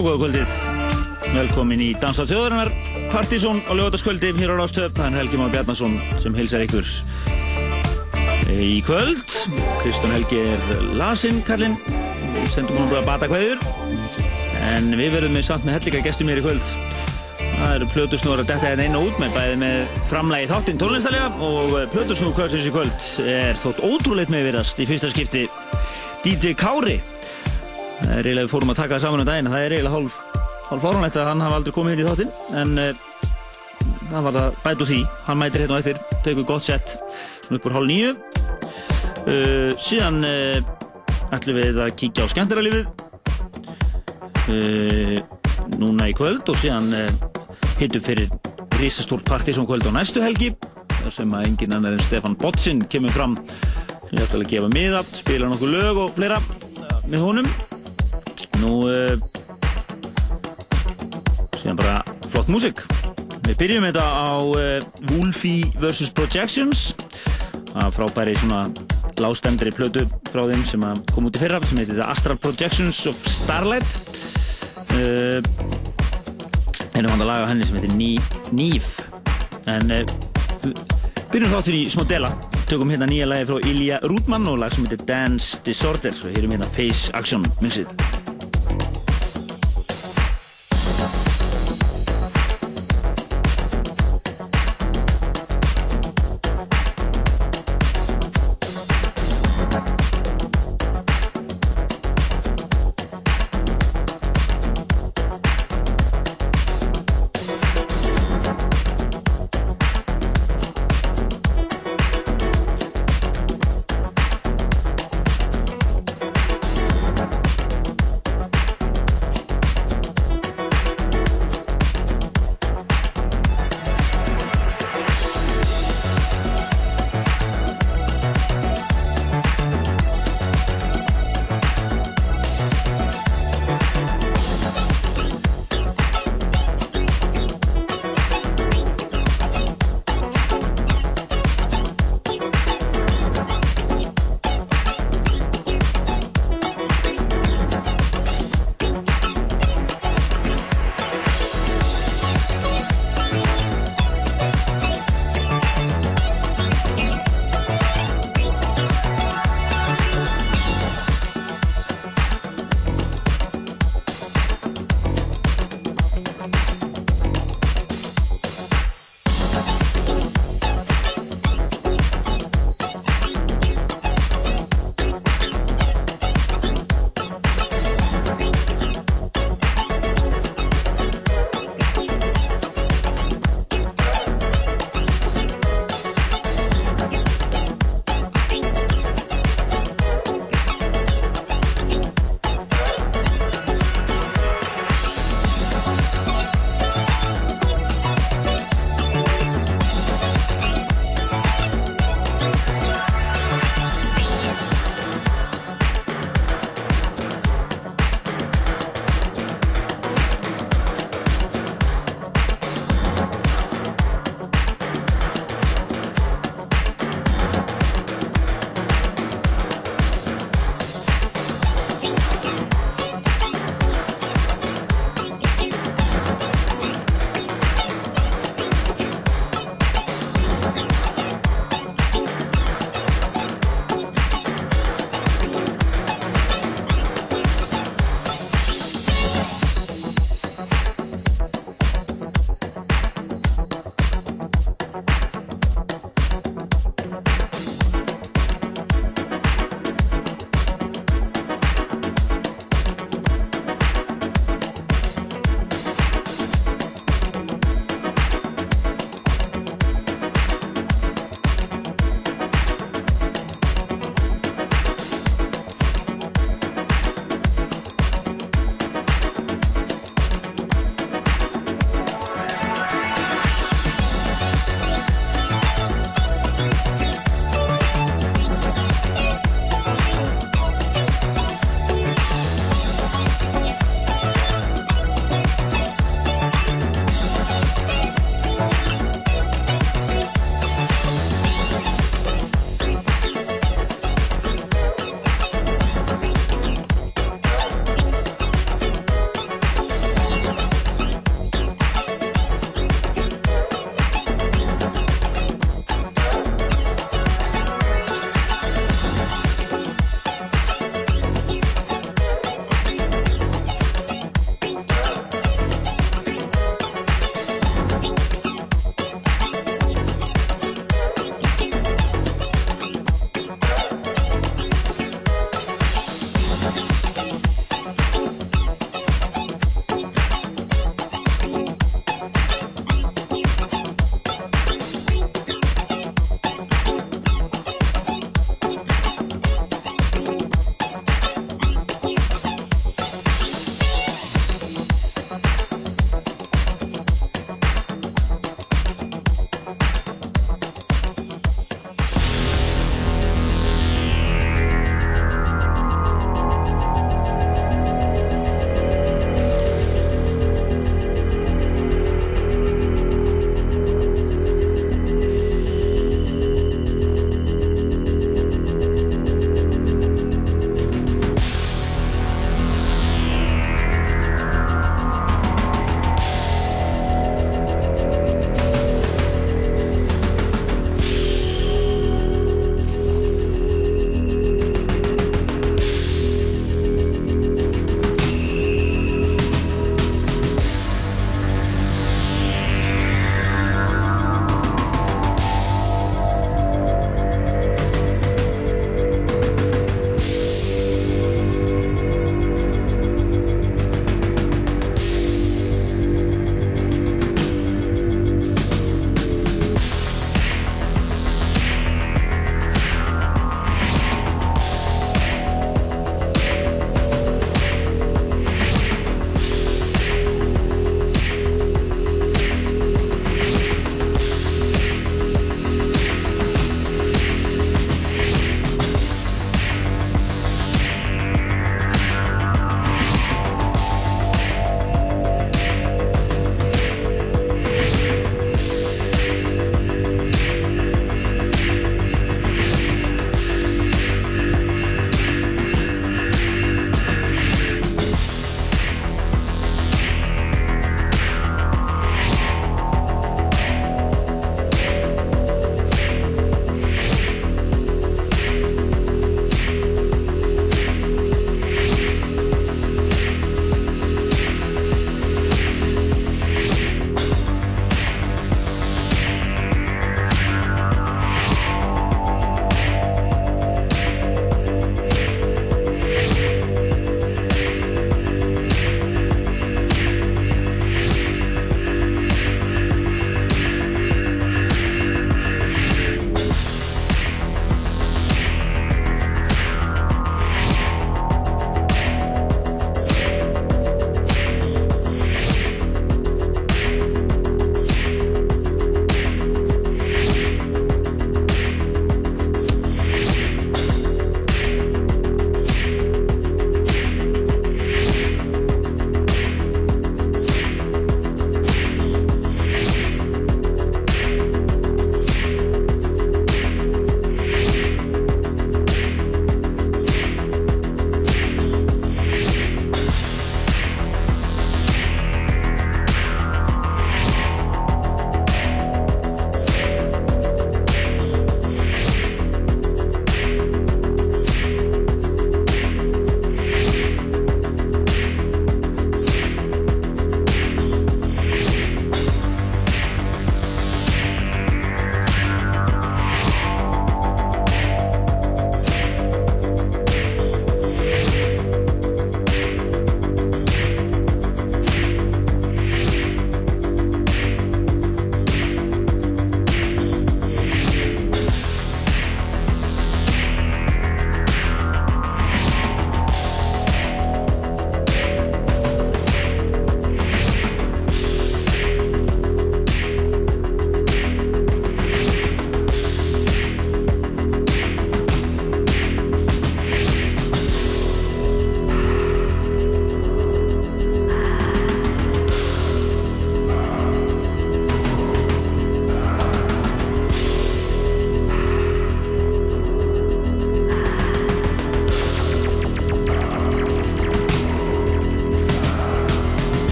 [0.00, 0.52] Já, góða kvöldið.
[1.34, 2.70] Velkomin í Dansa þjóðarinnar.
[3.12, 4.94] Partizón á lögataskvöldi hér á Rástöp.
[4.96, 6.88] Það er Helgi Már Bjarnason sem hilsar ykkur
[8.48, 9.34] í kvöld.
[9.82, 11.76] Kristján Helgi er lasinn, kallinn.
[12.32, 13.60] Við sendum hún bara bata hverjur.
[14.56, 16.74] En við verðum með samt með hellika gestum hér í kvöld.
[17.60, 21.28] Það eru Plötusnúr að detta hérna inn og út með bæði með framlægi þáttinn tónlistalega
[21.44, 25.44] og Plötusnúr kvöldsins í kvöld er þótt ótrúleitt meðvirðast í fyrsta skipti
[26.24, 27.02] DJ Kári.
[28.10, 30.14] Það er eiginlega, við fórum að taka það saman um daginn, það er eiginlega hálf,
[30.66, 32.88] hálf fáránlegt að hann hafa aldrei komið inn í þáttinn, en uh,
[34.10, 34.98] það var það bæt úr því.
[35.28, 36.96] Hann mætir hérna og eftir, tegur gott sett,
[37.44, 38.10] svona upp úr hálf nýju.
[39.20, 40.58] Uh, síðan uh,
[41.38, 42.90] ætlum við að kíkja á skemmtaralífið
[45.78, 46.90] núna í kvöld og síðan
[47.78, 48.26] hittum fyrir
[48.80, 50.50] risastórt partysón kvöld á næstu helgi,
[51.14, 53.38] sem að engin annar en Stefan Botsin kemur fram
[54.10, 56.40] Ég ætla að gefa miða, spila nokkuð lög og fleira
[57.06, 57.52] með honum.
[58.60, 59.16] Nú, uh,
[61.56, 62.82] síðan bara flott músik.
[63.46, 64.84] Við byrjum þetta á uh,
[65.14, 66.10] Wolfie vs.
[66.16, 66.90] Projections.
[67.70, 68.62] Það er frábæri svona
[69.20, 70.84] lástendri plötu frá þeim sem
[71.14, 73.88] kom út í fyrra, sem heitir Astral Projections of Starlight.
[74.92, 75.40] Uh,
[76.96, 77.96] Einum hann að laga henni sem heitir
[78.52, 78.92] Nýf.
[79.70, 79.88] En
[81.30, 82.34] byrjum þáttur í smá dela
[82.70, 86.44] tökum hérna nýja lagi frá Ilja Rúdmann og lag sem heitir Dance Disorder og hér
[86.44, 88.19] er hérna Face Action mixið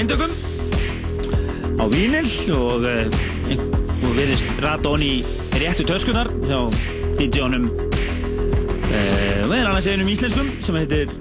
[0.00, 0.32] eindökum
[1.76, 3.08] á vínil og, uh,
[4.08, 4.20] og
[4.64, 6.60] rata honni í réttu töskunar hjá
[7.18, 11.12] DJ-unum uh, meðan annars einum íslenskum sem heitir,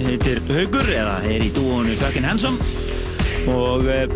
[0.00, 2.56] heitir Haugur eða er í dúonu Fucking Handsome.
[3.48, 4.06] Og, uh,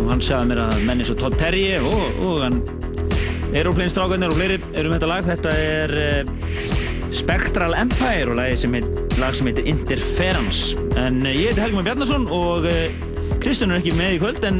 [0.00, 2.62] og hann sagði mér að menni svo Todd Terry og, og hann
[3.50, 5.28] Aeroplane strákarnir og fleiri eru með þetta lag.
[5.28, 5.94] Þetta er
[7.10, 10.78] Spectral Empire og lag sem heitir Interference.
[10.96, 13.09] En uh, ég heiti Helgman Bjarnason og uh,
[13.40, 14.58] Kristján er ekki með í kvöld en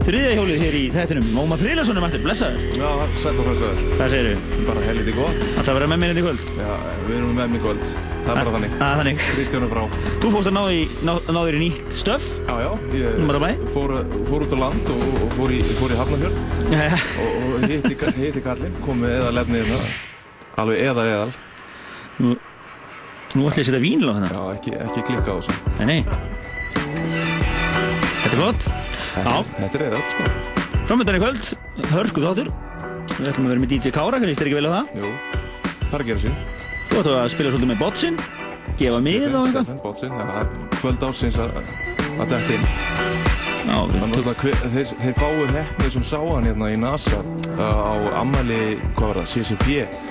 [0.00, 1.26] þriðja hjólið hér í þættinum.
[1.38, 2.62] Ómar Frílason er mættur, blessaður.
[2.74, 2.88] Já,
[3.20, 3.82] sætt og blessaður.
[3.94, 4.64] Hvað segir þú?
[4.66, 5.36] Bara helviti gott.
[5.44, 6.42] Það ætla að vera með mér inn í kvöld?
[6.56, 6.70] Já,
[7.04, 7.84] við erum með mér í kvöld.
[7.90, 8.74] Það er bara þannig.
[8.74, 9.22] að, Þannig.
[9.36, 9.82] Kristján er frá.
[10.24, 10.80] Þú fórst að ná, í,
[11.30, 12.26] þér í nýtt stöf?
[12.48, 13.94] Já, já Ég fór,
[14.32, 16.98] fór út á land og, og fór í, fór í Hafnarfjörn Já, já.
[17.22, 19.80] Og, og hitti, hitti kallinn kom með eða lefni hérna.
[20.64, 21.30] Alveg eða eðal.
[22.18, 25.78] Nú, nú ætla ég að setja vínil á hérna Já, ekki, ekki klikka á þessu.
[25.78, 26.29] Nei, nei
[28.40, 28.66] er gott
[29.10, 29.44] Já.
[29.58, 30.28] Þetta er eðal, sko.
[30.88, 31.48] Framöndan í kvöld,
[31.90, 32.50] hörkuð þáttur.
[33.18, 34.92] Við ætlum að vera með DJ Kára, hvernig líst þér ekki vel á það?
[35.00, 35.10] Jú,
[35.80, 36.36] það er að gera sín.
[36.90, 38.20] Þú ætlum að spila svolítið með botsinn
[38.80, 39.72] Gefa mið á eitthvað.
[39.84, 41.58] Botsin, það er kvöld ásins að
[42.30, 42.68] detta inn.
[43.60, 44.30] Já, Þannig
[44.72, 49.20] þeir, þeir fáu hefnir sem sá hann hérna í NASA uh, á ammali, hvað var
[49.20, 50.09] það, CCP Uh,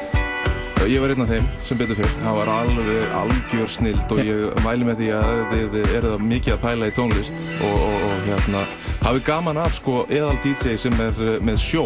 [0.88, 4.62] Ég var einn af þeim sem betur fyrr, það var alveg algjör snild og ég
[4.64, 5.42] mæli með því að
[5.74, 8.64] þið eruð að mikið að pæla í tónlist og, og, og hérna
[9.04, 11.86] hafið gaman af sko eðal DJ sem er uh, með sjó.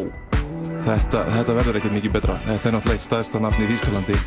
[0.83, 2.39] Þetta, þetta verður ekkert mikið betra.
[2.45, 4.17] Þetta er náttúrulega eitt staðista nafn í Þýskalandi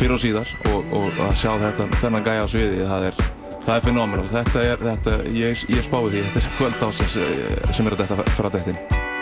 [0.00, 3.26] fyrr og síðar og, og að sjá þetta þennan gæja á sviði það er
[3.68, 7.74] það er fenómenal, þetta er, þetta, ég, ég spáði því, þetta er kvöld ásins eh,
[7.76, 8.78] sem er að þetta frá dettin.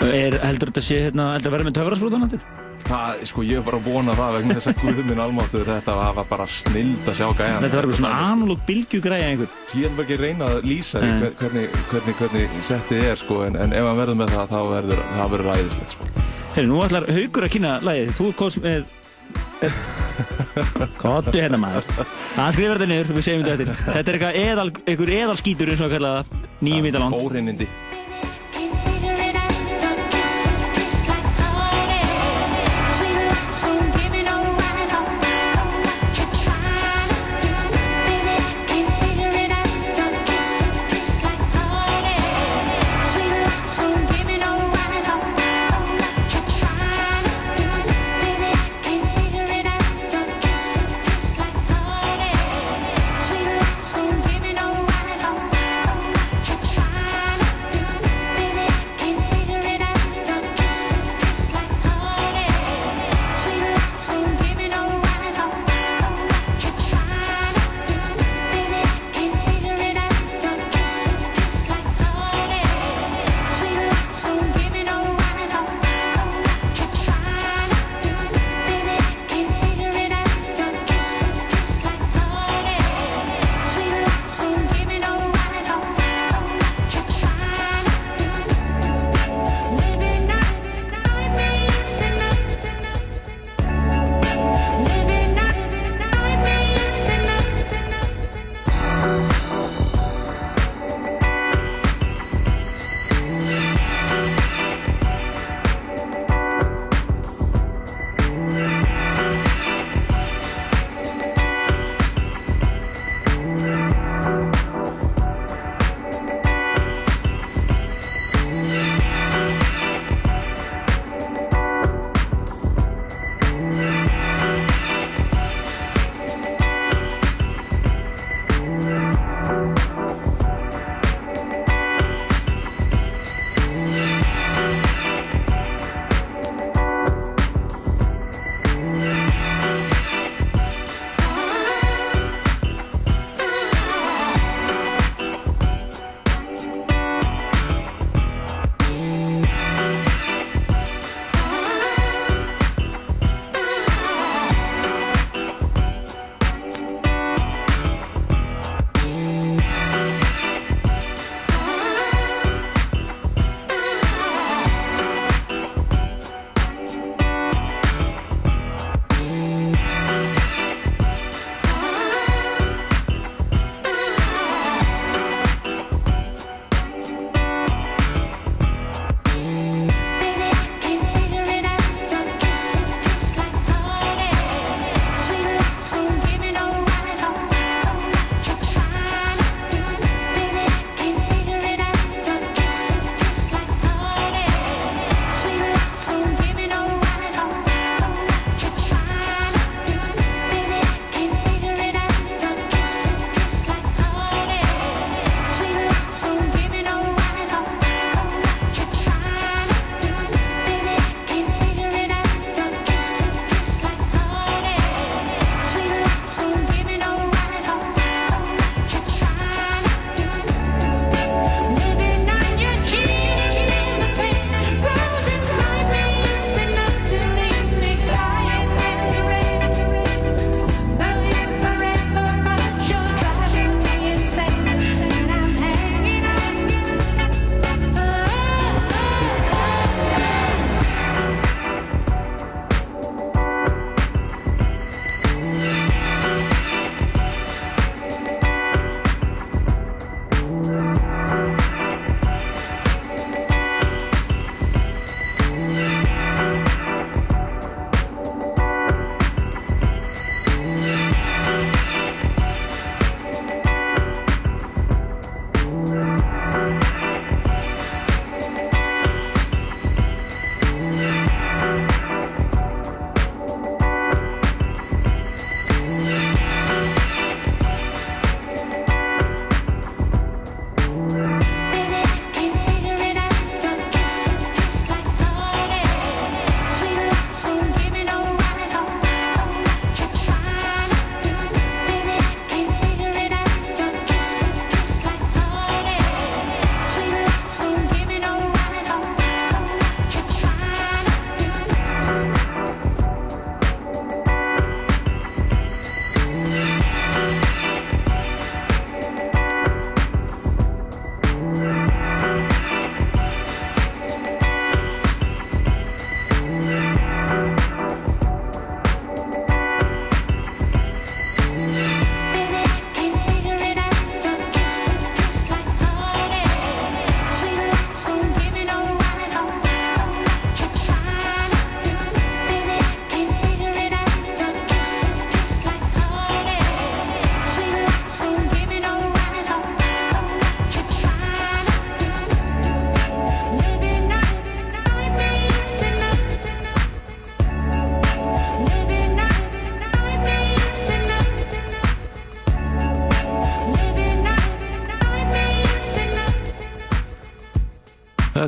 [0.06, 2.46] Er, heldur þetta sé hérna, heldur að vera með töfrasbrútan hættur?
[2.86, 6.28] Það, sko, ég er bara að vona það vegna þess að guðminn almáttur þetta var
[6.30, 7.64] bara snild að sjá gæjan.
[7.64, 9.56] Þetta var eitthvað svona analóg bylgjugræði einhver.
[9.74, 11.18] Ég hef ekki reynað að lýsa því Nei.
[11.24, 14.60] hver- hvernig, hvernig, hvernig settið er, sko, en, en ef hann verður með það, þá
[14.76, 16.10] verður, það verður ræðislegt, sko.
[16.56, 18.14] Herri, nú ætlar Haugur að kynna lagið.
[18.20, 18.86] Þú komst með...
[21.00, 21.88] Kottu hérna maður.
[22.36, 23.82] Hann skrifar þetta niður, við segjum þetta eftir.
[23.96, 26.46] Þetta er eitthvað eðal, einhver eðal skítur eins og að kalla það.
[26.66, 26.88] Nýjum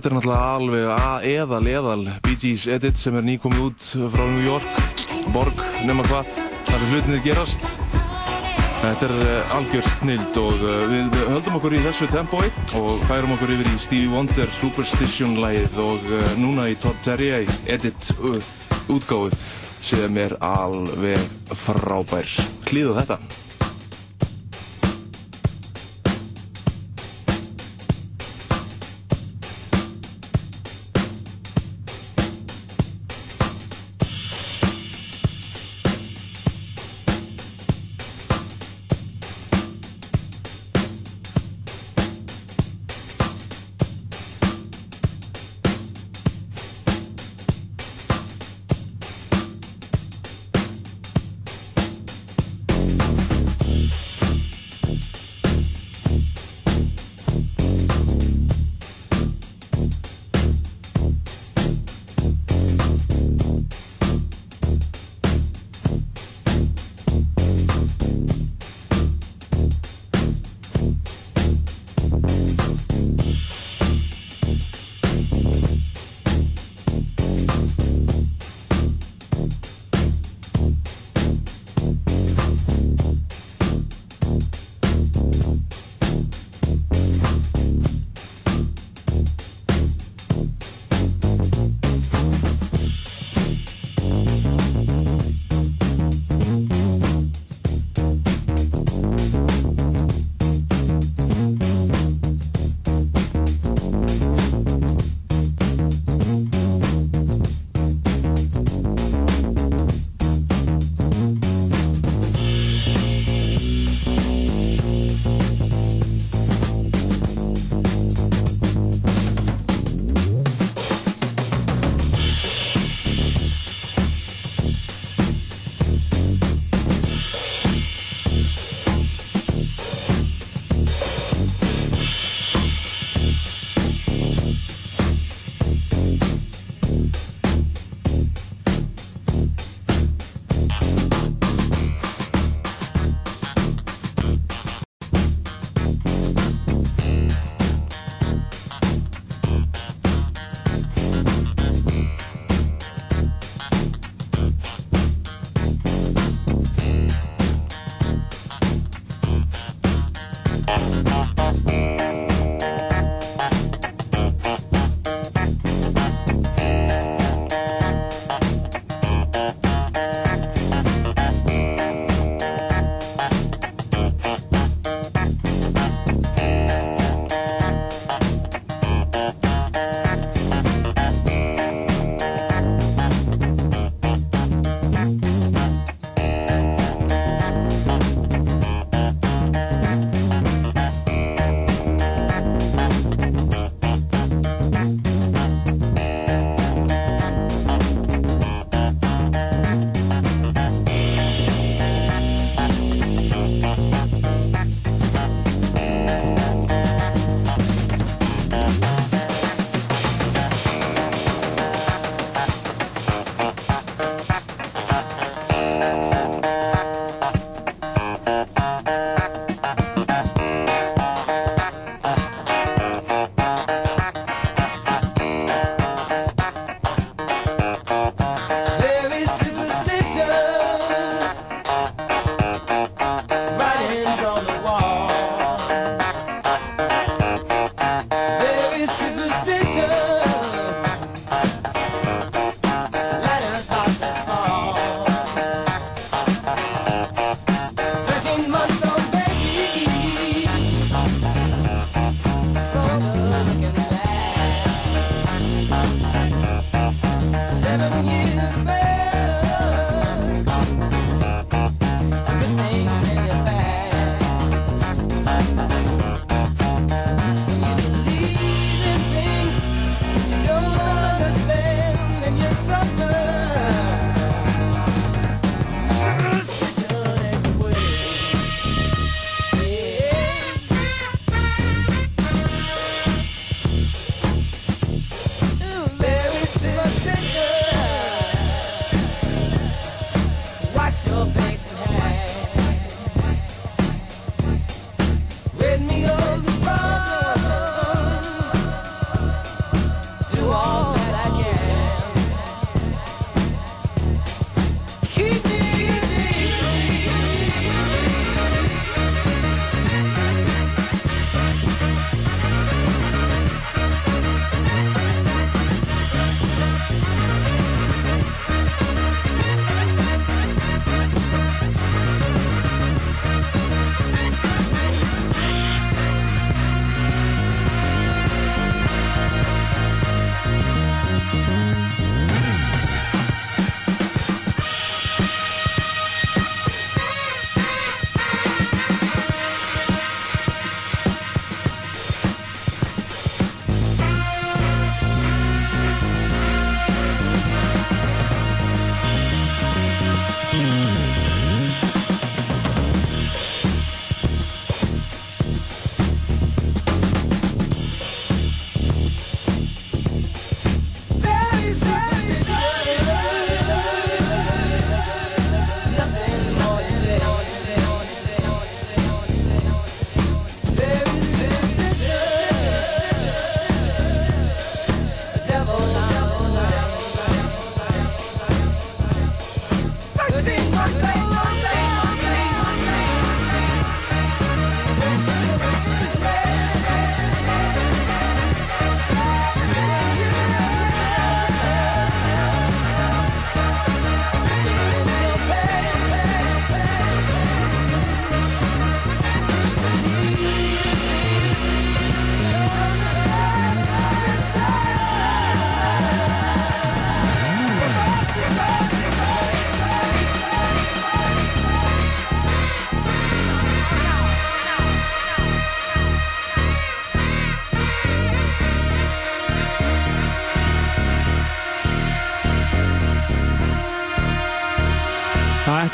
[0.09, 4.40] Þetta er náttúrulega alveg að eðal, Bee Gees edit sem er nýkomið út frá New
[4.40, 4.79] York,
[5.35, 6.31] borg, nema hvað,
[6.64, 7.66] þar sem hlutinir gerast.
[8.79, 12.47] Þetta er uh, algjör snild og uh, við, höldum okkur í þessu tempói
[12.79, 18.09] og færum okkur yfir í Stevie Wonder Superstition-lægið og uh, núna í Todd Terje edit
[18.88, 19.37] útgáðu
[19.90, 22.33] sem er alveg frábær.
[22.73, 23.21] Hlýðu þetta.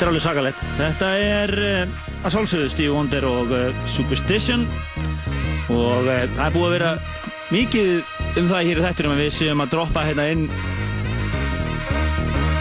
[0.05, 0.63] Þetta er alveg sakalett.
[0.77, 4.67] Þetta er uh, að sálsögðu Steve Wonder og uh, Superstition
[5.73, 6.91] og uh, það er búið að vera
[7.49, 10.43] mikið um það hér í þættunum að við séum að droppa hérna inn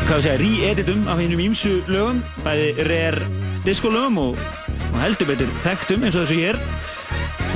[0.07, 3.29] hvað við segja, re-editum af hinnum ímsu lögum, bæði rare
[3.69, 4.43] disco-lögum og,
[4.95, 6.61] og heldur betur þekktum eins og þessu hér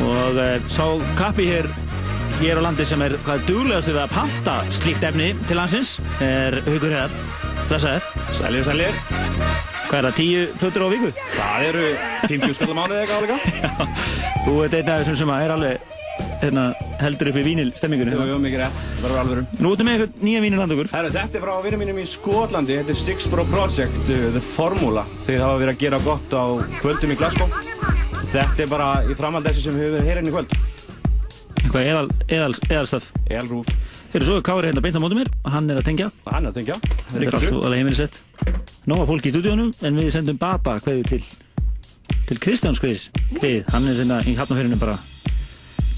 [0.05, 0.85] og sá
[1.17, 1.69] kappi hér
[2.43, 6.61] hér á landi sem er hvað duglegast við að panta slíkt efni til landsins er
[6.69, 8.05] Haugur Heðar Blessaður.
[8.33, 9.08] Sælir, sælir.
[9.89, 11.11] Hvað er það, tíu plötur á viku?
[11.33, 11.85] Það eru
[12.29, 13.37] 50 skallar mánuðið eitthvað áleika.
[13.63, 13.71] Já,
[14.45, 15.95] þú ert einn af þessum sem er alveg
[16.43, 16.65] hérna,
[17.01, 18.13] heldur upp í vínil stemmingunni.
[18.13, 18.83] Jú, jú, mikið rétt.
[18.99, 19.57] Það verður alveg.
[19.65, 20.91] Nú ertu með eitthvað nýja vínil land okkur.
[20.93, 22.77] Herru, þetta er frá vinnum mínum í Skotlandi.
[22.83, 25.07] Þetta er Six Pro Project, uh, The Formula.
[25.27, 26.45] Þeir hafa verið að gera gott á
[26.83, 27.59] kvöldum í Glasgow.
[28.29, 30.57] Þetta er bara í framhald þessu sem hefur verið hér inn í kvöld.
[31.65, 33.13] Eitthvað eðal, eðal, eðalstöf.
[33.25, 33.73] Eðalrúf.
[34.13, 36.13] Eru svo Kári hérna beint á mótum mér hann er að tengja.
[36.29, 36.79] Hann er að tengja.
[37.09, 38.23] Þetta er allt alveg heimilisett.
[38.89, 41.19] Nóga fólki í stúdíónu en við sendum Baba hverju til,
[42.25, 43.11] til Kristján Skris.
[43.69, 44.97] Hann er hérna í hafnafyrinu bara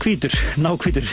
[0.02, 1.06] hvítur, nákvítur.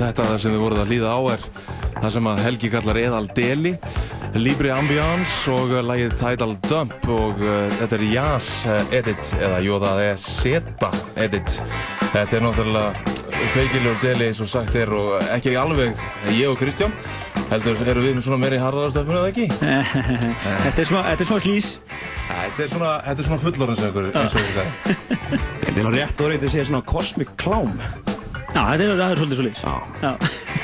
[0.00, 1.48] Þetta sem við voruð að líða á er
[2.00, 3.74] það sem að Helgi kallar Eðal Deli
[4.34, 8.48] Libre Ambiance og lægið Tidal Dump og uh, þetta er Jazz
[8.90, 10.88] Edit eða jú það er Zeta
[11.22, 11.58] Edit.
[12.10, 13.12] Þetta er náttúrulega
[13.52, 15.94] feikilegur deli eins og sagt er og ekki alveg
[16.34, 16.90] ég og Kristján
[17.52, 19.46] heldur eru við svona meiri harðarstöfnu eða ekki?
[20.64, 21.70] þetta er svona, svona slís.
[22.24, 24.98] Þetta er svona, svona fullorðinsökur eins og þetta
[25.68, 27.78] Þetta er rétt orðið að segja svona Cosmic Clown
[28.54, 29.62] Já, þetta er, er svolítið slís
[30.04, 30.12] Já.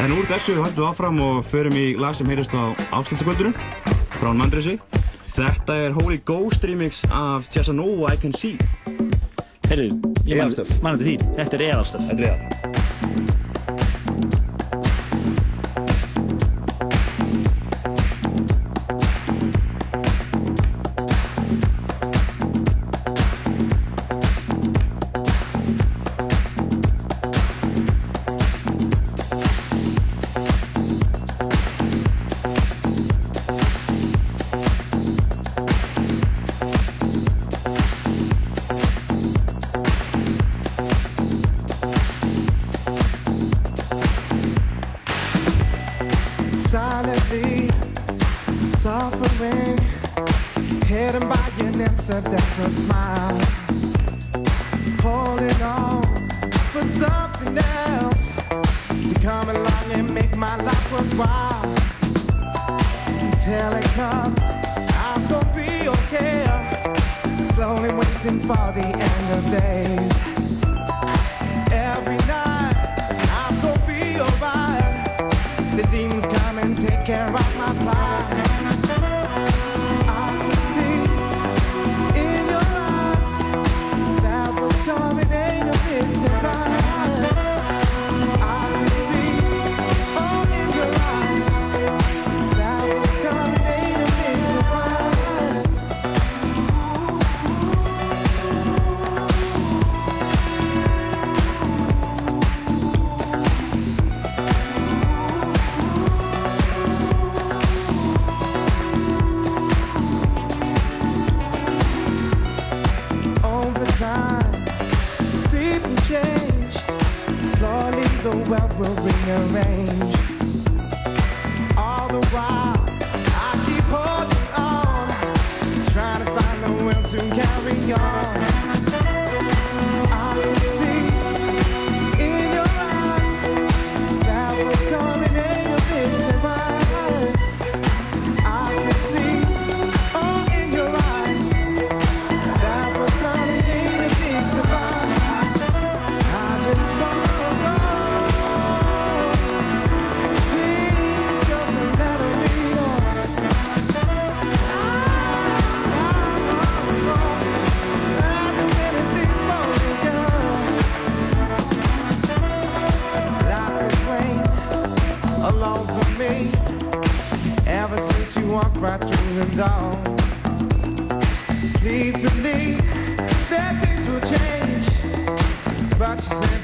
[0.01, 3.57] En úr þessu höldum við áfram og förum í lag sem heyrist á afslutakvöldunum
[4.15, 4.77] frá Mandresi
[5.35, 8.59] Þetta er Holy Ghost remix af Chessanova I Can See.
[9.71, 9.91] Herru,
[10.27, 11.19] ég mann þetta því.
[11.39, 12.60] Þetta er eðalstöf Þetta er eðal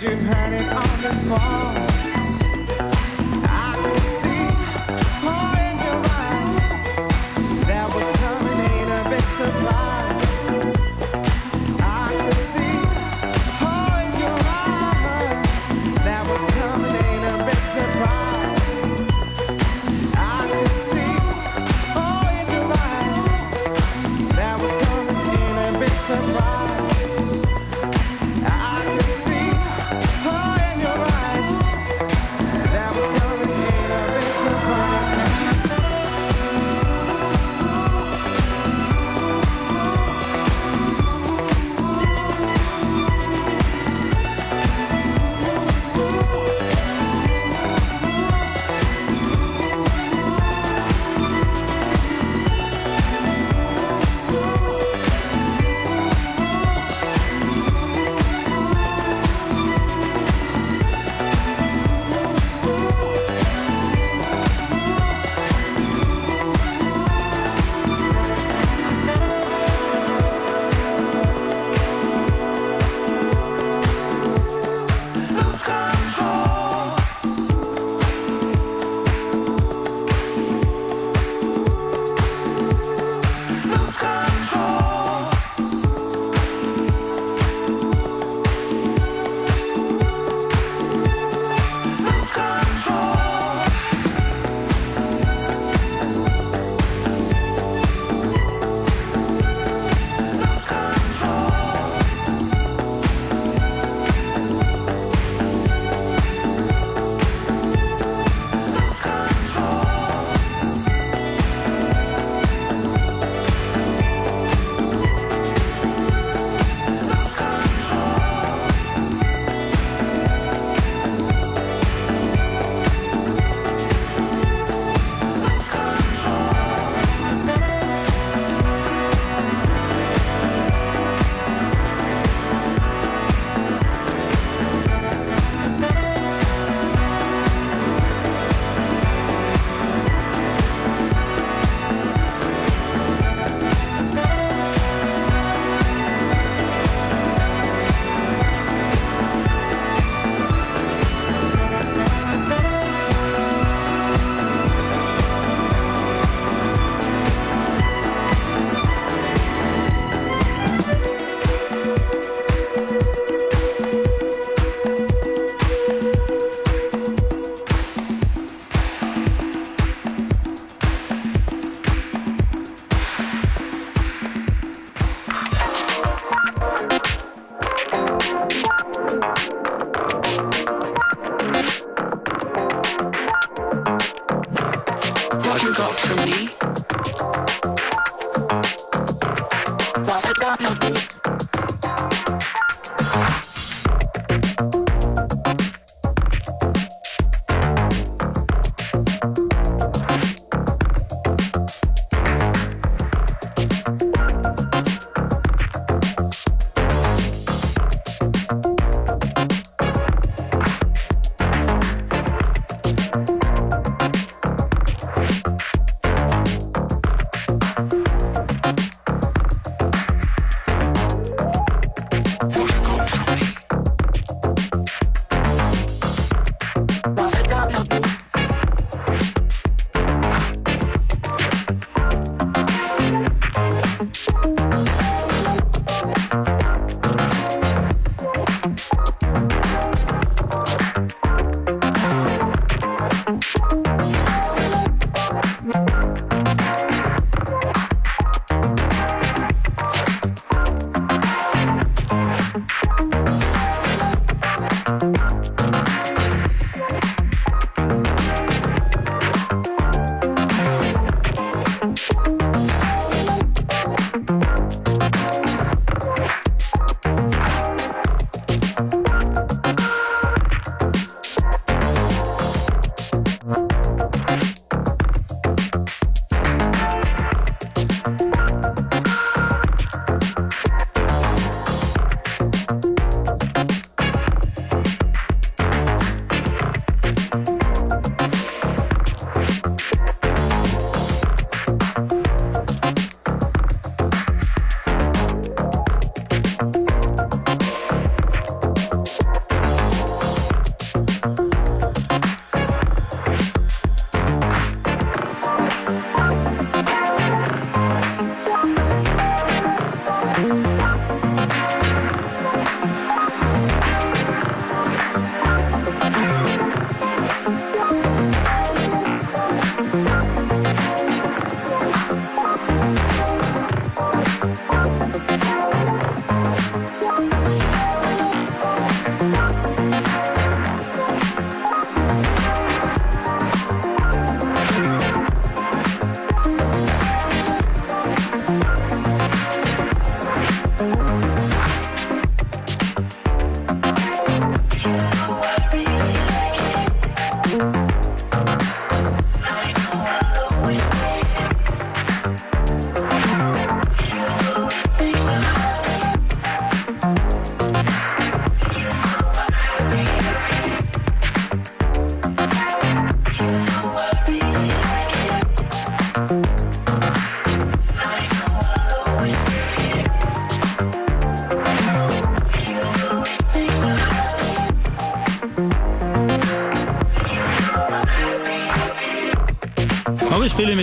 [0.09, 1.66] You've had it on the before.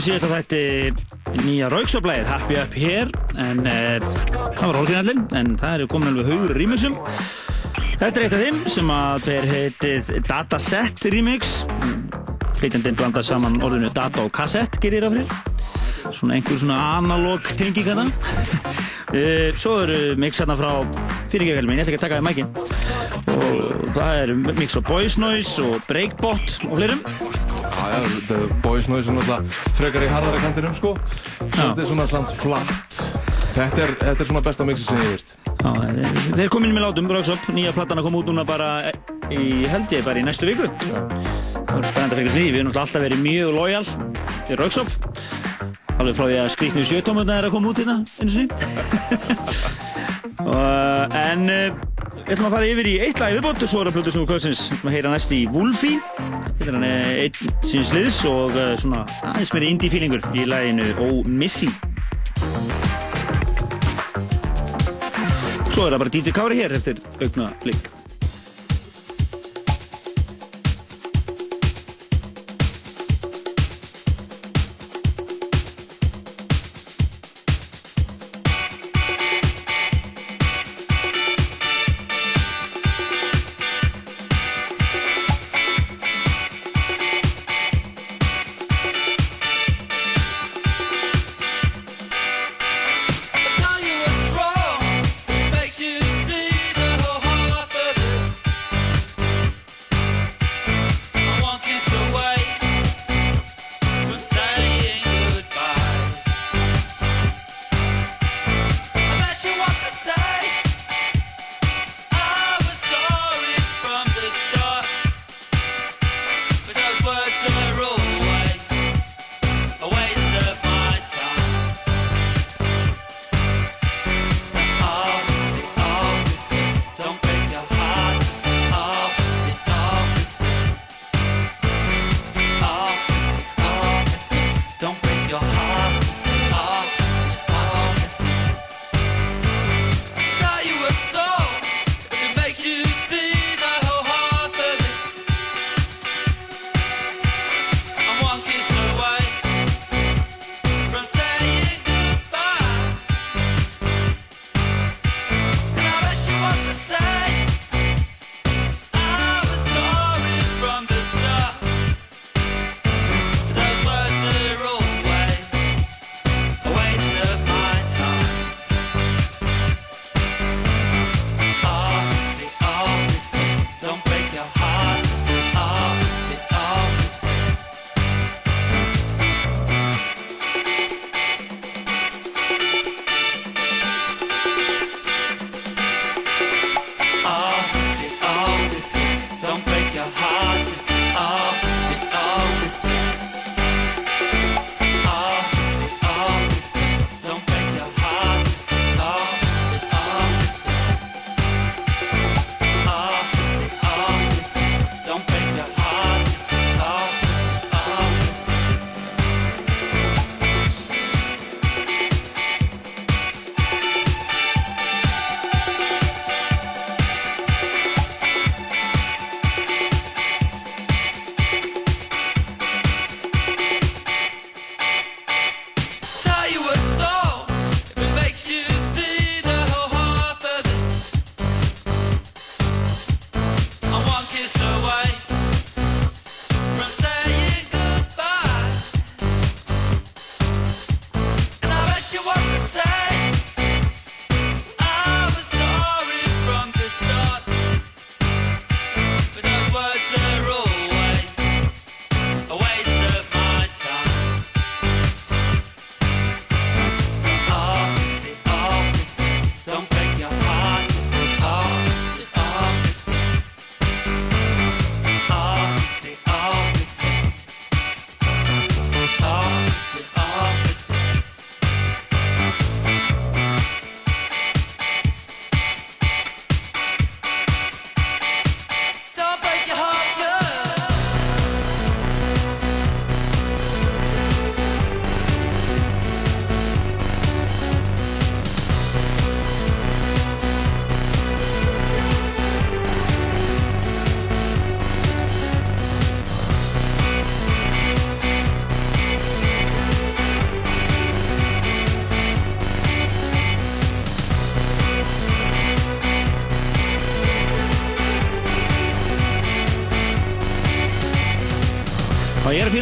[0.04, 4.04] Í síðasta þætti nýja Rauksoplæðið, Happy Up Here, en uh,
[4.58, 6.98] það var orginallinn, en það eru komin alveg haugur rýmisum.
[8.02, 11.54] Þetta er eitt af þeim sem að ber heitið Dataset Remix.
[12.60, 16.12] Flytjandinn blandar saman orðinu data og kassett, gerir það fyrir.
[16.12, 20.74] Svona einhver svona analog tenging að uh, Svo eru mixarna frá
[21.32, 22.52] fyrirgegjum minn, ég ætla ekki að taka það í mækinn.
[23.38, 27.08] Og það eru mix frá Boys Noise og Breakbot og fleirum.
[27.94, 30.94] Já, já, er Boys Noise er náttúrulega frekar í harðara kantinum, sko.
[31.54, 32.98] Þetta er svona samt flatt.
[33.54, 35.34] Þetta er, þetta er svona besta mixi sem ég hef virt.
[35.64, 35.72] Já,
[36.34, 38.72] þeir- komin með látum, Rauksop, nýja platan að koma út núna bara
[39.30, 40.66] í, held ég, bara í næstu viku.
[40.74, 43.86] Það er spennandi að fylgjast því, við erum alltaf verið mjög lojal
[44.48, 44.90] til Rauksop.
[46.02, 48.50] Alveg frá því að skrýtnu sjötómutna er að koma út hérna, einu sinni.
[50.44, 51.76] Og, en uh,
[52.26, 54.12] við ætlum að fara yfir í eitt lag í viðbót og svo er að plötu
[54.12, 56.00] sem við kvöldsins að heyra næst í Wolfie.
[56.64, 59.02] Þetta er hann eh, einn síns liðs og uh, svona
[59.34, 61.68] aðeins meiri indie feelingur í laginu Oh Missy.
[65.74, 68.03] Svo er það bara DJ Kári hér eftir augna blik.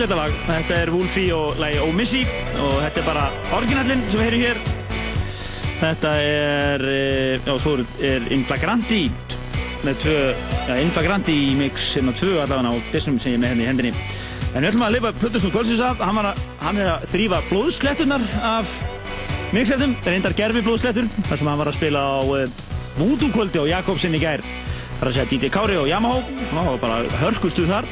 [0.02, 0.38] Fíla þetta lag.
[0.48, 2.22] Þetta er Wolfie og lagi Oh Missy
[2.58, 4.60] og þetta er bara orginallinn sem við heyrum hér.
[5.78, 9.12] Þetta er, eh, já, svo er- Inflagranti
[9.86, 10.34] með tvö,
[10.66, 13.94] já, Inflagranti í mix hérna tvö allavega á disnum sem ég með henni í hendinni.
[14.56, 18.22] En við ætlum að lifa Plötusnúr Kvöldsins að, hann, að, hann er að þrýfa blóðslettunar
[18.42, 18.66] af
[19.54, 22.48] mixetum, reyndar gerfi blóðslettur, þar sem hann var að spila á uh,
[22.98, 24.42] Voodoo-kvöldi á Jakobsen í gær.
[24.42, 27.86] Það er að segja DJ Kári og Yamaha, það var bara hörkustuð þar.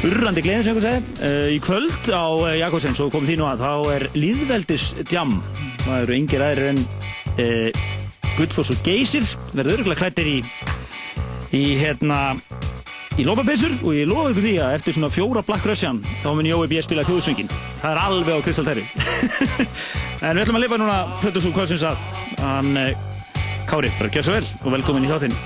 [0.00, 1.14] Urrandi gleðin sem einhver segi.
[1.20, 5.34] Uh, í kvöld á uh, Jakobsen, svo kom því nú að, þá er líðveldis djam.
[5.82, 7.82] Það eru yngir aðrir en uh,
[8.38, 10.38] Guðfoss og Geysir, verður örgulega klættir í,
[11.52, 12.20] í hérna,
[13.20, 16.48] í lópapissur og ég lofa ykkur því að eftir svona fjóra Black Russian þá mun
[16.48, 16.80] Jói B.
[16.80, 17.52] spila þjóðsöngin.
[17.82, 18.88] Það er alveg á Kristalterri.
[20.24, 22.04] en við ætlum að lifa núna Plötusúr Kvöldsins að
[22.40, 22.72] hann
[23.68, 25.40] Kári, bara gjör svo vel og velkomin í þáttinn.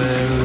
[0.00, 0.39] Well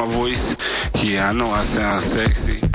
[0.00, 0.56] my voice.
[1.02, 2.69] Yeah, I know I sound sexy.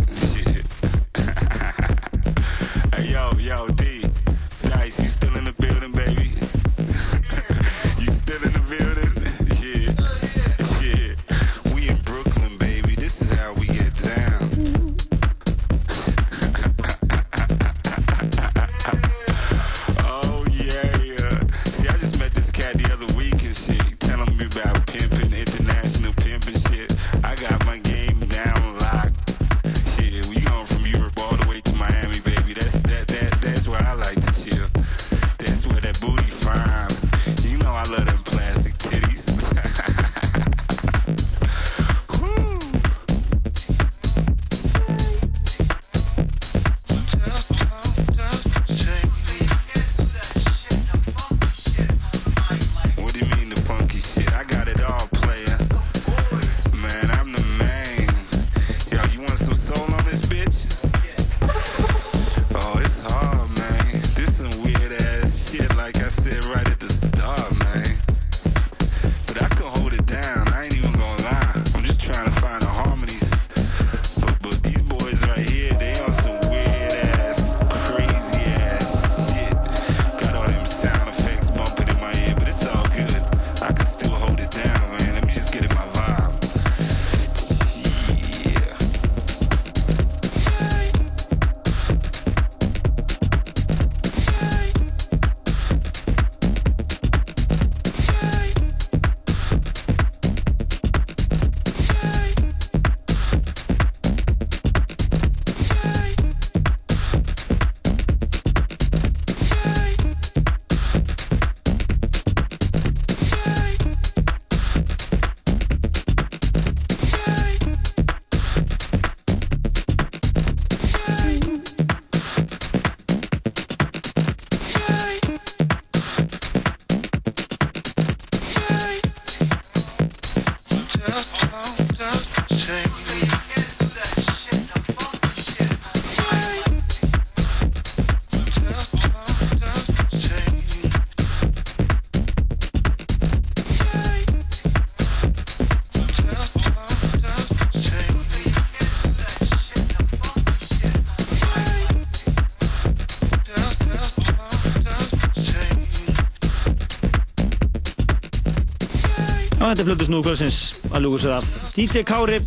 [159.75, 160.57] Þetta er blödu snúkvölsins
[160.87, 161.47] að lúka sér af.
[161.75, 162.37] DJ Kári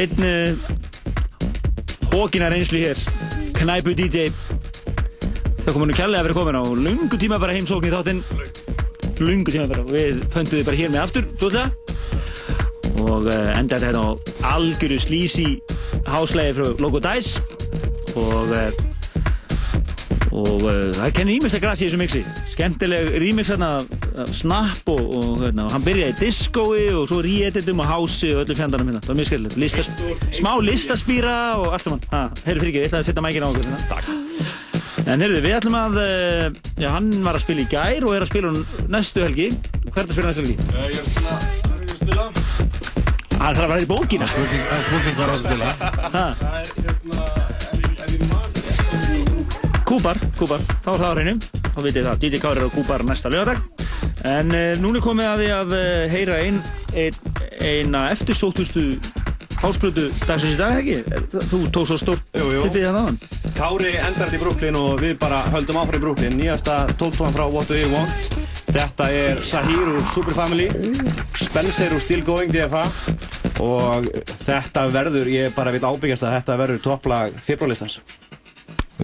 [0.00, 0.54] einn eh,
[2.08, 3.02] hókina reynslu hér.
[3.58, 4.30] Knæpu DJ
[5.60, 8.22] það kom hennu kjallega að vera komin á lungu tíma bara heimsókn í þáttinn.
[9.20, 9.84] Lungu tíma bara.
[9.90, 11.68] Við pönduði bara hér með aftur tóðlega
[13.04, 15.46] og eh, enda þetta hérna á algjöru slísi
[16.08, 17.44] háslægi frá Logo Dice.
[18.16, 18.72] Og eh,
[20.32, 20.64] og
[20.96, 22.24] það kennir ímest að grassi í þessu mixi.
[22.56, 23.74] Skemmtileg remix hérna
[24.24, 28.44] snapp og, og, hérna, og hann byrjaði í diskói og svo rétitum og hási og
[28.44, 29.02] öllu fjandarnum hérna.
[29.04, 29.58] Það var mjög skellilegt.
[29.60, 30.04] Listast,
[30.38, 32.00] smá listaspýra og allt saman.
[32.46, 33.80] Herru fyrir ekki, ég ætlaði að setja mækina á okkur hérna.
[33.90, 34.06] Takk.
[35.06, 36.46] En herru, við ætlum að, eh,
[36.82, 39.48] já hann var að spila í gær og er að spila hún næstu helgi.
[39.92, 40.56] Hvað er það að spila næstu helgi?
[40.56, 42.24] Ég er svona, hvað er ég að spila?
[43.36, 44.26] Það er að vera í bókina.
[44.26, 45.68] Hvað er að spila?
[46.16, 47.18] Það er hérna,
[47.72, 48.36] er ég
[49.86, 53.06] Kúpar, Kúpar, þá er það á hreinu, þá vitið það, DJ Kaur er á Kúpar
[53.06, 53.75] næsta lögadag
[54.26, 56.60] En uh, núna er komið að því að uh, heyra ein,
[56.96, 57.20] ein,
[57.62, 58.86] eina eftirsóttustu
[59.56, 61.46] hásplötu dagsins í dag, ekki?
[61.48, 62.64] Þú tók svo stórt Jú, jú.
[62.66, 63.20] tippið það náðan.
[63.56, 66.36] Kári endar í Brooklyn og við bara höldum áfram í Brooklyn.
[66.36, 68.36] Nýjasta tóttóan frá What Do You Want.
[68.76, 70.66] Þetta er Sahir úr Superfamily,
[71.38, 72.82] Spencer úr Still Going DFA
[73.64, 74.10] og
[74.44, 78.00] þetta verður, ég bara vil ábyggjast að þetta verður topplag februarlistans.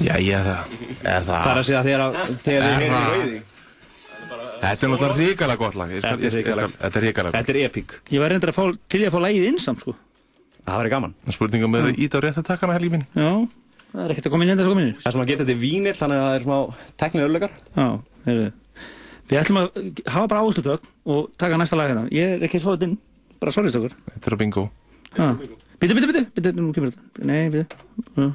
[0.03, 0.77] Já, ég er það.
[1.31, 3.09] Það er að segja þegar, að- þið heyrðum það?
[3.15, 3.41] rauði.
[4.63, 5.91] Þetta er náttúrulega hrikalega gott lag.
[5.91, 7.33] Þetta er hrikalega.
[7.35, 7.95] Þetta er epic.
[8.15, 9.95] Ég var reyndar að fá, til ég að fá lægið innsam, sko.
[10.63, 11.15] Það verður gaman.
[11.35, 13.03] Spurningum er ít á rétt að taka hana helgi mín.
[13.19, 13.31] Já,
[13.91, 14.93] það er ekkert að koma inn enda svo kominir.
[15.01, 16.59] Það er svona að geta þetta vínill, þannig að það er smá
[17.03, 17.57] teknið örleikar.
[17.75, 17.87] Já,
[18.29, 18.47] heyrðu.
[19.33, 19.83] Við ætlum að
[20.15, 22.05] hafa bara áherslu þögn og taka næsta lag hérna.
[22.15, 22.95] Ég er ekki að fá þetta inn,
[23.43, 23.97] bara sorgist okkur.
[24.13, 24.65] Þetta er bingo.
[25.83, 27.27] Bitu, bitu, bitu, bitu, nú kemur þetta.
[27.27, 28.31] Nei, bitu.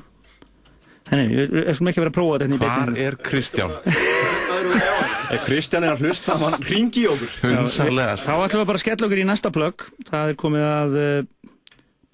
[1.08, 5.10] Nei, við skulum ekki vera að prófa þetta hérna í Er Kristján?
[5.36, 7.34] Ef Kristján er að hlusta, hann ringi í okkur.
[7.44, 8.26] Hundsarlegast.
[8.26, 9.86] Þá ætlum við bara að skella okkur í næsta plögg.
[10.08, 11.52] Það er komið að uh,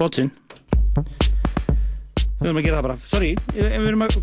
[0.01, 0.31] botsin.
[0.97, 2.97] Við höfum að gera það bara.
[3.07, 4.17] Sorry, við við erum að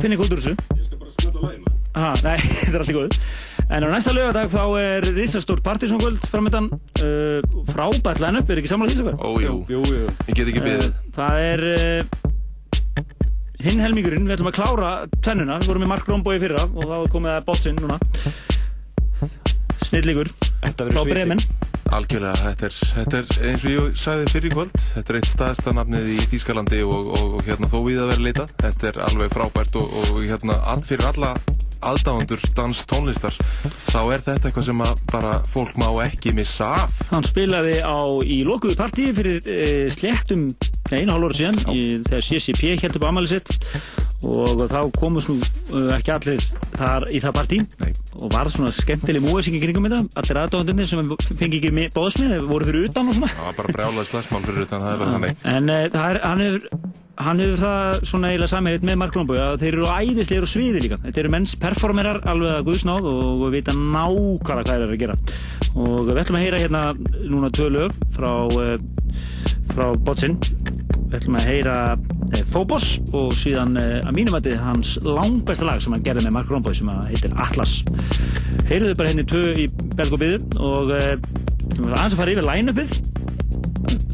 [0.00, 0.54] finna ykkur út úr þessu.
[0.78, 1.74] Ég skal bara smella lægina.
[1.90, 3.20] Aha, nei, þetta er allir góð.
[3.70, 6.72] En á næsta lögadag þá er risastórt partysónkvöld framöndan.
[7.02, 9.16] Uh, frábært line-up, er ekki samlega því svo?
[9.20, 9.60] Ó, jú.
[9.68, 10.08] Jú, jú.
[10.30, 10.92] Ég get ekki beðið.
[11.18, 12.29] Það er uh,
[13.64, 16.86] hinn helmingurinn, við ætlum að klára tvennuna, við vorum í Mark Romboy í fyrra og
[16.86, 17.98] þá komið að botsinn núna.
[19.88, 20.30] Snillíkur
[20.60, 21.44] Þetta frá verður Bremen.
[21.90, 25.72] Algjörlega, þetta er, þetta er eins og ég sagði fyrir kvöld, þetta er eitt staðista
[25.74, 28.54] nafnið í Þýskalandi og, og, og hérna þó við að vera leitað.
[28.62, 31.34] Þetta er alveg frábært og, og hérna fyrir alla
[31.86, 33.36] aðdáðundur dans tónlistar
[33.90, 37.00] þá er þetta eitthvað sem bara fólk má ekki missa af.
[37.10, 40.50] Hann spilaði á, í lokuðu partíi fyrir uh, sléttum
[40.90, 43.52] nei, einu hálfur síðan í, þegar CCP held upp ámæli sitt
[44.26, 46.46] og þá komust nú uh, ekki allir
[46.76, 47.92] þar í það partí Nei.
[48.20, 52.68] og var svona skemmtileg múið í kringum þetta allir aðdáðundinni sem fengi ekki bóðsmið voru
[52.68, 55.46] fyrir utan og svona Það var bara brjálaði slagsmál fyrir utan það er bara þannig.
[55.54, 56.68] En uh, það er, hann hefur
[57.20, 60.82] hann hefur það svona eiginlega sammeðið með Mark Lombo að þeir eru æðislegir og sviði
[60.84, 60.98] líka.
[61.04, 65.16] Þetta eru menns performerar alveg að guðsnáð og vita nákvæmlega hvað þeir eru að gera.
[65.74, 66.82] Og við ætlum að heyra hérna
[67.30, 68.74] núna tvö lög frá uh,
[69.70, 70.38] frá Botsin
[71.10, 75.82] við ætlum að heyra uh, Phobos og síðan uh, að mínum að hans langbæsta lag
[75.82, 77.80] sem hann gerði með Mark Lombo sem heitir Atlas.
[78.70, 79.68] Heyruðu bara henni tvö í
[79.98, 82.96] belg og við ætlum að fara yfir line-upið.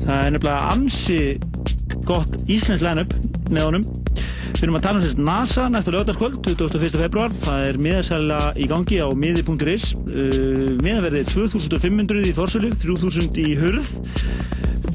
[0.06, 1.20] Það er nefnilega ansi
[2.06, 3.14] gott íslensk line-up
[3.50, 3.86] með honum
[4.52, 6.98] við erum að tala um sérst NASA næsta lögdagskvöld 21.
[7.02, 13.56] februar það er miðasæla í gangi á miði.is uh, miðaverðið 2500 í fórsölu 3000 í
[13.60, 13.90] hurð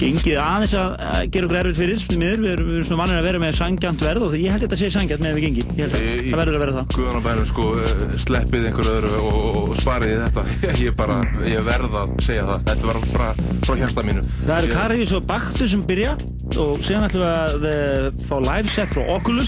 [0.01, 3.41] gengið aðeins að að gera okkur erfitt fyrir miður, við erum, svona vanir að vera
[3.41, 5.93] með sangjant verð og ég held þetta sé sangjant með að við gengi ég held
[5.93, 9.79] að það verður að vera það Guðanabænum sko, eh, sleppið einhver öðru og, og, og
[9.81, 10.45] spariði þetta.
[10.81, 12.63] Ég bara, ég verð að segja það.
[12.69, 13.29] Þetta var bara
[13.67, 14.23] frá hjarta mínu.
[14.39, 16.13] Það eru Karius og Baktur sem byrja
[16.61, 19.40] og síðan ætlum við að eh, fá live set frá Oculus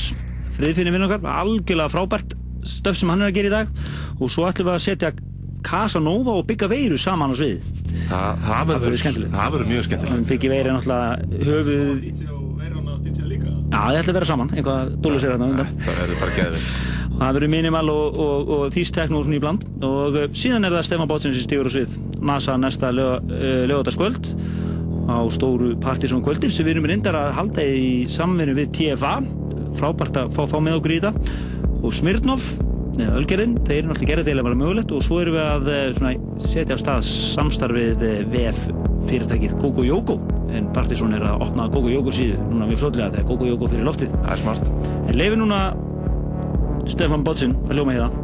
[0.58, 2.36] friðfinni vinn okkar, algjörlega frábært
[2.68, 3.72] stöf sem hann er að gera í dag.
[4.20, 5.14] Og svo ætlum við að setja
[5.64, 7.68] Casanova og Bigga Veiru saman á sviðið.
[8.10, 9.36] Það, það verður skemmtilegt.
[9.36, 10.32] Það verður mjög skemmtilegt.
[10.32, 12.42] Biggi Veiru er náttúrulega höfuð
[13.74, 15.70] Já, það ætla að vera saman, einhvað dúlu sér hérna undan.
[15.82, 16.68] Það verður bara geðveitt.
[17.08, 19.66] og það verður minimal og, og, og þýst tekno og svona í bland.
[19.88, 21.96] Og uh, síðan er það Stefán Bótsins sem stígur á svið.
[22.22, 24.30] NASA næsta lögataskvöld
[25.10, 29.18] á stóru partysón kvöldir sem við erum reyndar að halda í samvinnu við TFA
[29.80, 31.40] frábært að fá þá með okkur í þetta.
[31.84, 32.54] Og Smirnov
[32.94, 36.12] Ölgerðin, þeir eru náttúrulega gerðið eða bara mögulegt og svo erum við að eh, svona,
[36.46, 38.68] setja á stað samstarfið eh, VF
[39.10, 40.20] fyrirtækið Gogo Yogo
[40.54, 43.90] en Partizón er að opna Gogo Yogo síðu núna við fljóðlega þegar Gogo Yogo fyrir
[43.90, 44.14] loftið.
[44.20, 44.70] Það er smart.
[45.08, 45.64] En leifi núna
[46.94, 48.23] Stefan Botsin að ljóma í það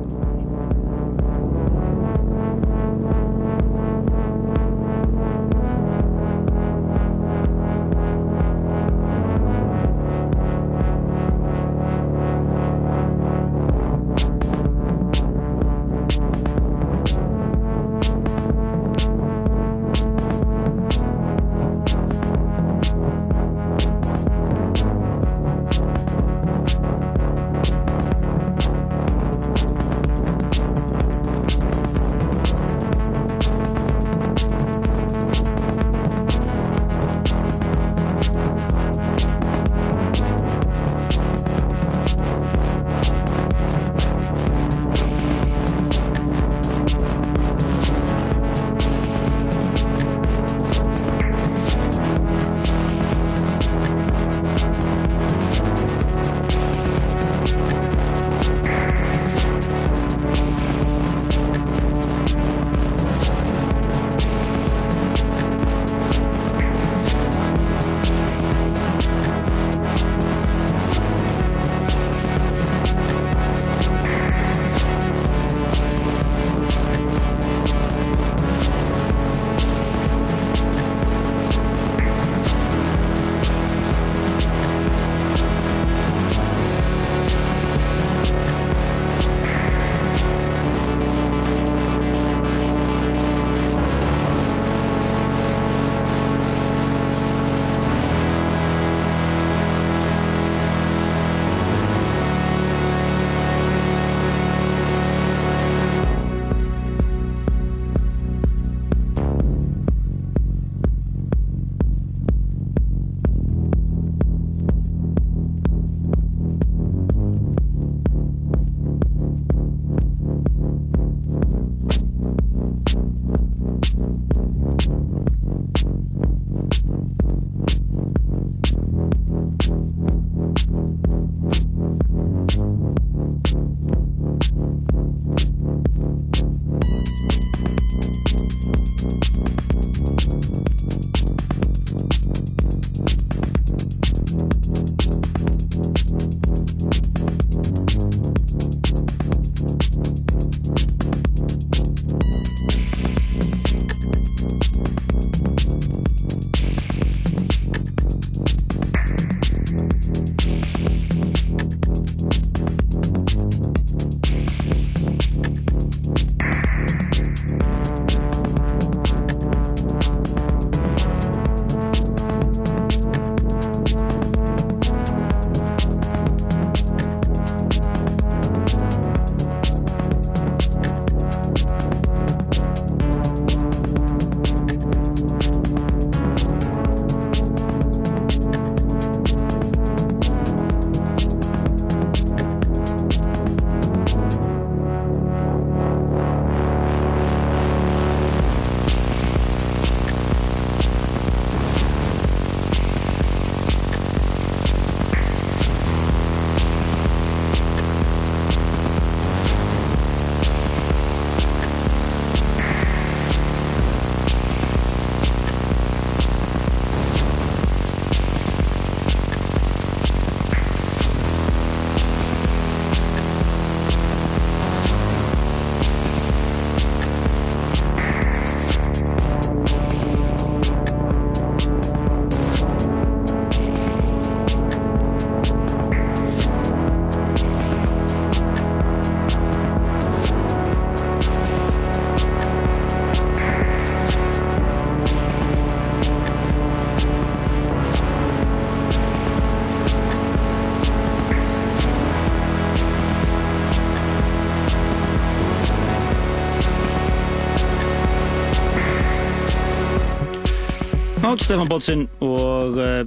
[261.29, 263.05] Smátt, Stefán Bótsinn og uh,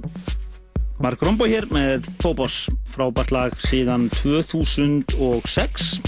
[1.03, 5.99] Mark Rombo hér með Phobos, frábært lag síðan 2006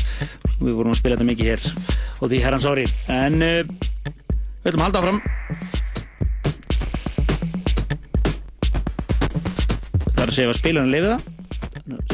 [0.62, 1.68] við vorum að spila þetta mikið hér
[2.24, 2.88] og því herrans ári.
[3.12, 5.20] En uh, við ætlum að halda áfram.
[10.08, 11.22] Það er að segja að spilarinn leiði það.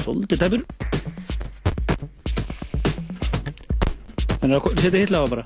[0.02, 0.61] Svolítið tæpur.
[4.34, 5.45] Þannig að setja hitla á bara.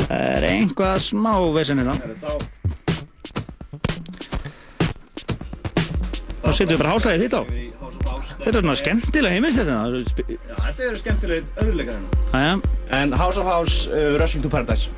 [0.00, 2.49] Það er einhvað smá vesen þetta
[6.60, 7.42] þá setjum við bara háslæðið þitt á
[8.40, 9.76] þetta er svona skemmtilega heimist þetta
[10.28, 12.00] Já, þetta eru skemmtilegt öðruleikar
[12.34, 12.50] hérna.
[13.00, 14.90] En House of House, uh, Rushing to Paradise.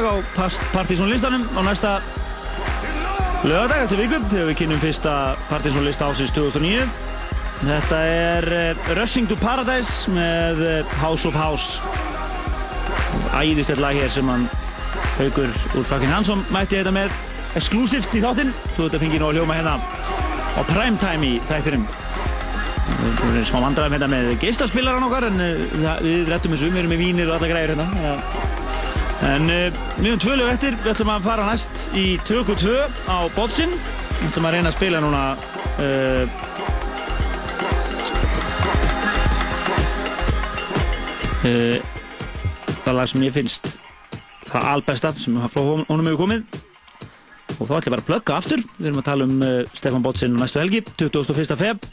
[0.00, 2.00] Topplag á Partizón listanum á næsta
[3.44, 6.88] lögadag eftir vikum þegar við kynum fyrsta Partizón lista ásins 2009.
[7.60, 11.80] Þetta er uh, Rushing to Paradise með uh, House of House.
[13.36, 14.46] Æðislegt lag hér sem hann
[15.18, 17.12] Haugur úr Fucking Hansson mætti þetta með
[17.60, 18.54] exclusivt í þáttinn.
[18.76, 19.76] Þú þetta fengið nú að hljóma hérna
[20.56, 21.84] á primetime í þættinum.
[22.90, 25.44] Við erum smá vandræðum hérna með geistaspilaran okkar en
[25.76, 28.59] það- við rettum þessu, við erum með vínir og alla græður hérna.
[29.20, 29.66] En uh,
[30.00, 32.76] við höfum tvö lög eftir, við ætlum að fara næst í tökur 2
[33.12, 33.72] á Botsin.
[34.20, 36.38] Við ætlum að reyna að spila núna uh,
[41.44, 41.78] uh,
[42.84, 43.76] það lag sem ég finnst
[44.50, 46.60] það albesta sem frá hon- honum hefur komið
[47.60, 49.42] og þá ætlum ég bara að plugga aftur við erum að tala um
[49.76, 51.56] Stefan Botsin næstu helgi 21.
[51.60, 51.84] feb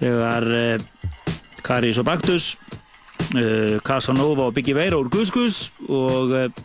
[0.00, 0.46] þegar
[1.64, 2.54] Karis og Baktus
[3.84, 6.64] Casanova og Biggie Veira úr Guskus og uh,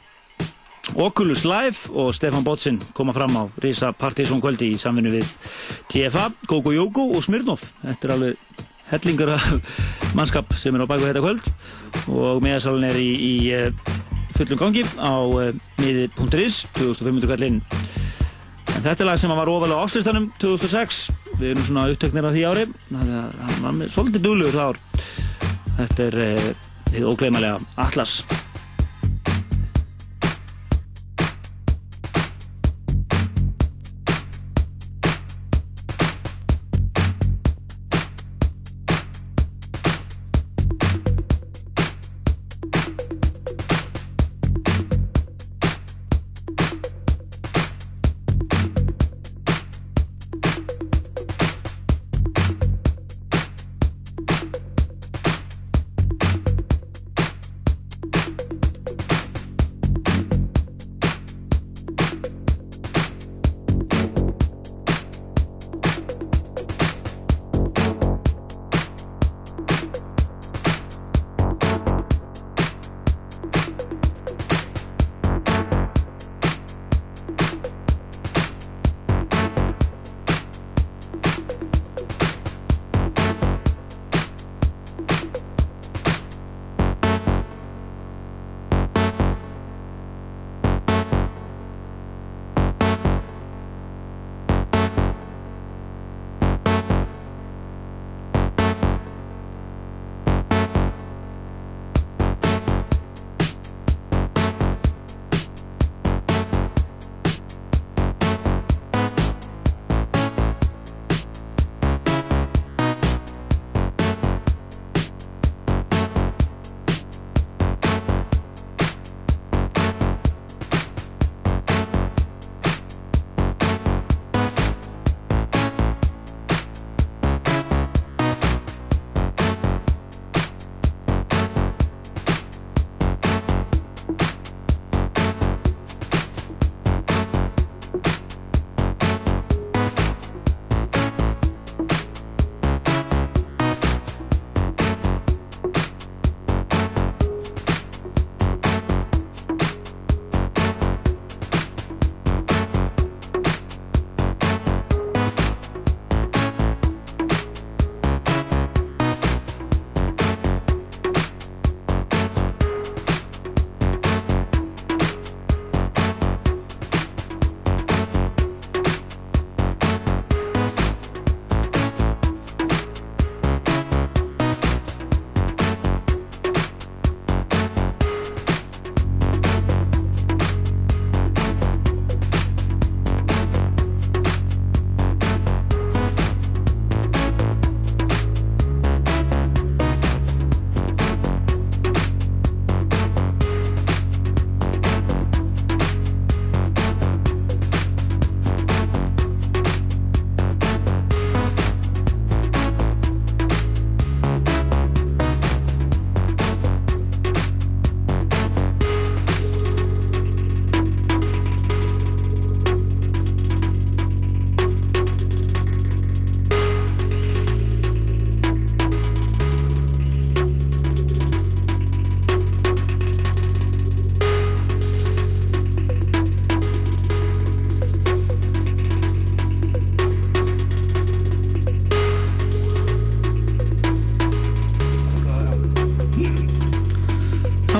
[0.99, 5.29] Oculus Live og Stefan Botsin koma fram á Risa Partizón kvöldi í samvinnu við
[5.91, 9.45] TFA, Gogo Jógo og Smirnov þetta er alveg hellingur af
[10.17, 11.49] mannskap sem er á baku þetta kvöld.
[12.09, 13.95] Og meðasalinn er í, í uh,
[14.37, 15.13] fullum gangi á
[15.79, 17.61] miði.is 2500 kallinn.
[18.69, 22.35] En þetta er lag sem var ofalega á áslistanum 2006 við erum svona upptöknir af
[22.35, 22.67] því ári.
[22.89, 24.83] Þannig að hann var með svolítið duglugur það ár
[25.79, 26.53] þetta er uh,
[26.91, 27.79] þið ógleymalega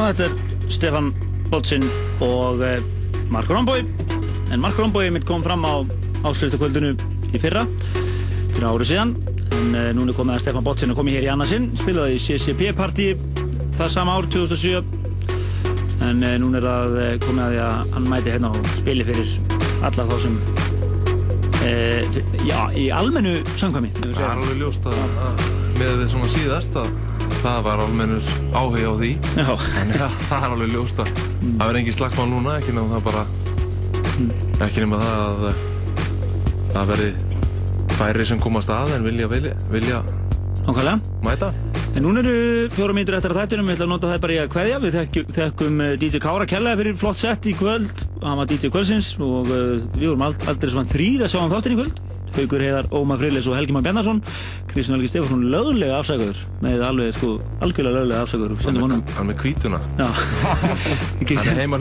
[0.09, 1.13] Atlas Butler, Stefan
[1.51, 1.83] Botsin
[2.25, 2.79] og uh,
[3.29, 3.83] Mark Romboy
[4.49, 5.85] en Mark Romboy mitt kom fram á
[6.25, 6.95] áslýstakvöldinu
[7.29, 7.61] í fyrra
[8.55, 9.11] fyrir ári síðan.
[9.53, 12.23] En uh, núna er komið að Stefan Botsin er komið hér í annarsinn spilaði í
[12.23, 13.11] CCP partí
[13.77, 14.81] það sama ár 2007
[16.07, 16.97] en uh, núna er það
[17.27, 19.35] komið að því að hann mæti hérna og spili fyrir
[19.91, 20.39] alla þá sem
[21.67, 22.17] uh,
[22.49, 25.45] já, í almennu samkvæmi Það er alveg ljóst að, að
[25.77, 26.91] með við svona síðast að
[27.43, 29.11] það var almennur áhuga á því.
[29.39, 32.97] Já, Þannig að það er alveg ljóst að það verður engin slagsmál núna, ekki nema
[32.97, 33.25] það bara
[34.65, 35.67] ekki nema það að
[36.69, 37.11] það verði
[37.99, 40.03] færi sem komast að en vilja, vilja, vilja
[41.25, 41.49] mæta.
[41.97, 44.39] En núna eru fjóra mínútur eftir að þættinum, við ætlum að nota það bara í
[44.43, 44.81] að kveðja.
[44.83, 48.69] Við þekkum, þekkum eh, DJ Kára Kjella fyrir flott sett í kvöld, hann var DJ
[48.69, 52.03] kvöldsins og uh, við vorum ald aldrei svona þrýr að sjá hann þáttinn í kvöld.
[52.39, 54.21] Haugur Heiðar, Ómar Friðleis og Helgi Már Bjarnason.
[54.69, 57.31] Kristján Helgi Stefansson löglega afsakaður, með alveg sko,
[57.65, 58.53] algjörlega löglega afsakaður.
[58.63, 59.03] hann honum.
[59.17, 61.79] hann með kvítuna hann er heima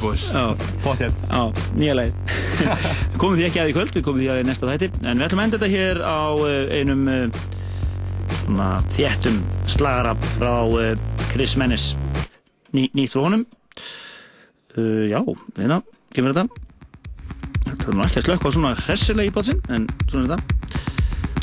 [0.00, 0.54] Boys Já,
[0.84, 1.22] Potjett.
[1.30, 1.42] Já,
[1.74, 2.12] nýja leið.
[3.20, 4.90] komum því ekki að í kvöld, við komum því að í næsta þætti.
[5.02, 7.40] En við ætlum að enda þetta hér á eh, einum uh,
[8.42, 10.92] svona þéttum slagara frá uh,
[11.32, 11.88] Chris Mennis.
[12.76, 13.46] Ný, nýtt frá honum.
[14.76, 15.20] Uh, já,
[15.56, 15.82] hérna,
[16.14, 16.65] kemur þetta.
[17.86, 20.80] Er nú ekki að slökka á svona hressilega í bátsinn, en svona er þetta.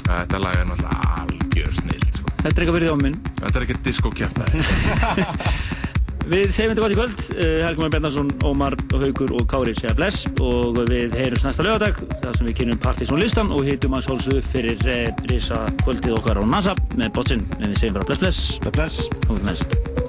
[0.09, 2.33] þetta lag er náttúrulega algjör snild sko.
[2.41, 3.15] Þetta er eitthvað fyrir því á minn.
[3.39, 4.63] þetta er ekki disco kjæftæði
[6.23, 7.23] Við segjum þetta gott í kvöld.
[7.35, 11.99] Uh, Helgumar Bjarnason, Ómar og Haugur og Kári segja bless og við heyrums næsta lögadag
[12.21, 16.15] þar sem við kynum Partizón listan og hittum að sólsu upp fyrir uh, risa kvöldið
[16.21, 17.43] okkar á NASA með botsin.
[17.59, 18.71] En við segjum bara bless bless.
[18.71, 19.03] Bless.
[19.27, 20.02] Og við næst.